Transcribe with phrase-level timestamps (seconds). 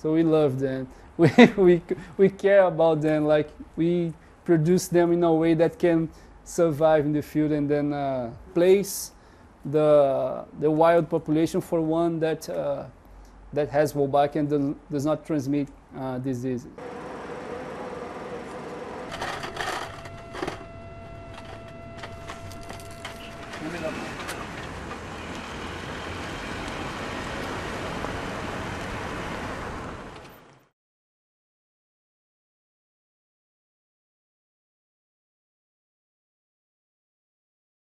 [0.00, 0.88] So we love them.
[1.20, 1.28] We,
[1.58, 1.82] we,
[2.16, 3.26] we care about them.
[3.26, 4.14] Like we
[4.46, 6.08] produce them in a way that can
[6.44, 9.12] survive in the field and then uh, place
[9.62, 12.86] the, the wild population for one that, uh,
[13.52, 16.66] that has Wolbachia and does not transmit uh, diseases.
[23.72, 24.39] Give.